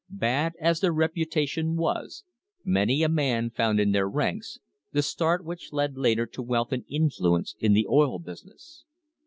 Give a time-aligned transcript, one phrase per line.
[0.09, 2.23] Bad as their reputation was,
[2.65, 4.57] many a man found in their ranks
[4.91, 8.83] the start which led later to wealth and influence in the oil business.